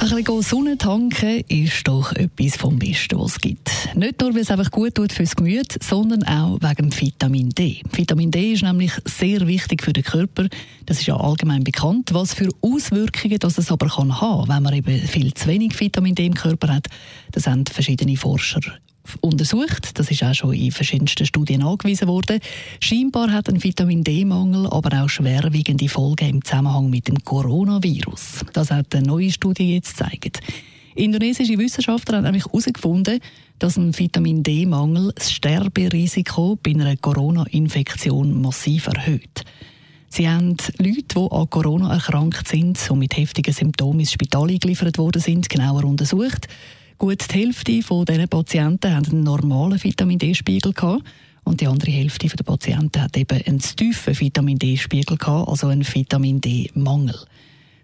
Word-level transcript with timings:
ein 0.00 0.24
bisschen 0.24 0.42
Sonne 0.42 0.78
tanken 0.78 1.40
ist 1.48 1.88
doch 1.88 2.12
etwas 2.12 2.56
vom 2.56 2.78
Besten, 2.78 3.18
was 3.18 3.32
es 3.32 3.40
gibt. 3.40 3.70
Nicht 3.94 4.20
nur, 4.20 4.34
weil 4.34 4.42
es 4.42 4.50
einfach 4.50 4.70
gut 4.70 4.94
tut 4.94 5.12
fürs 5.12 5.36
Gemüt, 5.36 5.82
sondern 5.82 6.22
auch 6.24 6.58
wegen 6.60 6.92
Vitamin 6.98 7.50
D. 7.50 7.82
Vitamin 7.92 8.30
D 8.30 8.52
ist 8.52 8.62
nämlich 8.62 8.92
sehr 9.04 9.46
wichtig 9.46 9.82
für 9.82 9.92
den 9.92 10.04
Körper. 10.04 10.48
Das 10.84 11.00
ist 11.00 11.06
ja 11.06 11.16
allgemein 11.16 11.64
bekannt. 11.64 12.12
Was 12.12 12.34
für 12.34 12.48
Auswirkungen 12.60 13.38
das 13.38 13.58
es 13.58 13.70
aber 13.70 13.88
kann 13.88 14.20
haben, 14.20 14.48
wenn 14.48 14.62
man 14.62 14.74
eben 14.74 14.98
viel 15.00 15.32
zu 15.34 15.48
wenig 15.48 15.78
Vitamin 15.78 16.14
D 16.14 16.26
im 16.26 16.34
Körper 16.34 16.74
hat, 16.74 16.88
das 17.32 17.46
haben 17.46 17.64
verschiedene 17.66 18.16
Forscher 18.16 18.60
untersucht. 19.20 19.98
Das 19.98 20.10
ist 20.10 20.22
auch 20.22 20.34
schon 20.34 20.54
in 20.54 20.72
verschiedensten 20.72 21.26
Studien 21.26 21.62
angewiesen 21.62 22.08
worden. 22.08 22.40
Scheinbar 22.80 23.32
hat 23.32 23.48
ein 23.48 23.62
Vitamin 23.62 24.04
D-Mangel 24.04 24.66
aber 24.66 25.02
auch 25.02 25.08
schwerwiegende 25.08 25.88
Folgen 25.88 26.28
im 26.28 26.44
Zusammenhang 26.44 26.90
mit 26.90 27.08
dem 27.08 27.22
Coronavirus. 27.24 28.44
Das 28.52 28.70
hat 28.70 28.94
eine 28.94 29.06
neue 29.06 29.30
Studie 29.30 29.74
jetzt 29.74 29.96
gezeigt. 29.96 30.40
Indonesische 30.94 31.58
Wissenschaftler 31.58 32.18
haben 32.18 32.24
nämlich 32.24 32.46
herausgefunden, 32.46 33.20
dass 33.58 33.76
ein 33.76 33.96
Vitamin 33.98 34.42
D-Mangel 34.42 35.12
das 35.14 35.30
Sterberisiko 35.30 36.58
bei 36.62 36.70
einer 36.70 36.96
Corona-Infektion 36.96 38.40
massiv 38.40 38.86
erhöht. 38.86 39.44
Sie 40.08 40.28
haben 40.28 40.56
Leute, 40.78 41.02
die 41.14 41.30
an 41.30 41.50
Corona 41.50 41.92
erkrankt 41.92 42.48
sind 42.48 42.90
und 42.90 42.98
mit 42.98 43.16
heftigen 43.16 43.52
Symptomen 43.52 44.00
ins 44.00 44.12
Spital 44.12 44.48
eingeliefert 44.48 44.96
worden 44.96 45.20
sind, 45.20 45.50
genauer 45.50 45.84
untersucht. 45.84 46.48
Gut 46.98 47.30
die 47.30 47.40
Hälfte 47.40 47.82
von 47.82 48.06
diesen 48.06 48.26
Patienten 48.26 48.94
haben 48.94 49.04
einen 49.06 49.22
normalen 49.22 49.82
Vitamin 49.82 50.18
D-Spiegel. 50.18 50.72
Und 51.44 51.60
die 51.60 51.66
andere 51.66 51.90
Hälfte 51.90 52.26
der 52.26 52.42
Patienten 52.42 53.02
hat 53.02 53.16
eben 53.18 53.42
einen 53.46 53.58
tiefen 53.58 54.18
Vitamin 54.18 54.58
D-Spiegel 54.58 55.18
also 55.20 55.66
einen 55.68 55.86
Vitamin 55.86 56.40
D-Mangel. 56.40 57.14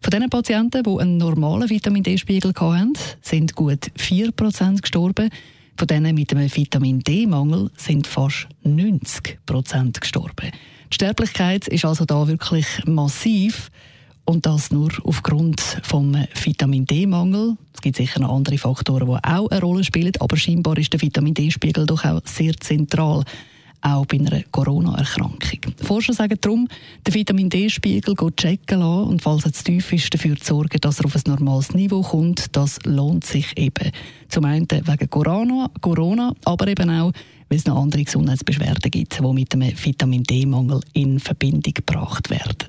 Von 0.01 0.11
den 0.11 0.31
Patienten, 0.31 0.83
die 0.83 0.99
einen 0.99 1.19
normalen 1.19 1.69
Vitamin 1.69 2.03
D-Spiegel 2.03 2.55
hatten, 2.59 2.95
sind 3.21 3.55
gut 3.55 3.91
4% 3.99 4.81
gestorben. 4.81 5.29
Von 5.77 5.87
denen 5.87 6.15
mit 6.15 6.33
einem 6.33 6.55
Vitamin 6.55 7.01
D-Mangel 7.01 7.71
sind 7.77 8.07
fast 8.07 8.49
90% 8.65 10.01
gestorben. 10.01 10.53
Die 10.91 10.95
Sterblichkeit 10.95 11.69
ist 11.69 11.85
also 11.85 12.07
da 12.07 12.27
wirklich 12.27 12.67
massiv. 12.87 13.71
Und 14.25 14.47
das 14.47 14.71
nur 14.71 14.91
aufgrund 15.05 15.61
vom 15.83 16.17
Vitamin 16.43 16.87
D-Mangel. 16.87 17.57
Gibt 17.83 17.97
sicher 17.97 18.21
noch 18.21 18.33
andere 18.33 18.59
Faktoren, 18.59 19.09
die 19.09 19.29
auch 19.29 19.51
eine 19.51 19.61
Rolle 19.61 19.83
spielen, 19.83 20.13
aber 20.21 20.37
scheinbar 20.37 20.79
ist 20.79 20.93
der 20.93 21.03
Vitamin 21.03 21.35
D-Spiegel 21.35 21.85
doch 21.85 22.05
auch 22.05 22.21
sehr 22.25 22.57
zentral, 22.61 23.25
auch 23.81 24.07
bei 24.07 24.19
einer 24.19 24.45
Corona-Erkrankung. 24.53 25.75
Forscher 25.83 26.13
sagen 26.13 26.39
darum, 26.41 26.69
den 27.05 27.15
Vitamin 27.15 27.51
D-Spiegel 27.51 28.15
checken 28.37 28.79
lassen 28.79 29.09
und 29.09 29.21
falls 29.21 29.47
er 29.47 29.53
zu 29.53 29.65
tief 29.65 29.93
ist, 29.93 30.15
dafür 30.15 30.37
zu 30.37 30.55
sorgen, 30.55 30.79
dass 30.81 31.01
er 31.01 31.07
auf 31.07 31.17
ein 31.17 31.23
normales 31.27 31.75
Niveau 31.75 32.03
kommt. 32.03 32.55
Das 32.55 32.79
lohnt 32.85 33.25
sich 33.25 33.59
eben. 33.59 33.91
Zum 34.29 34.45
einen 34.45 34.69
wegen 34.71 35.11
Corona, 35.11 35.69
Corona 35.81 36.33
aber 36.45 36.69
eben 36.69 36.89
auch, 36.89 37.11
weil 37.49 37.59
es 37.59 37.67
noch 37.67 37.83
andere 37.83 38.05
Gesundheitsbeschwerden 38.05 38.93
gibt, 38.93 39.19
die 39.19 39.33
mit 39.33 39.53
dem 39.53 39.63
Vitamin 39.63 40.23
D-Mangel 40.23 40.83
in 40.93 41.19
Verbindung 41.19 41.75
gebracht 41.75 42.31
werden. 42.31 42.69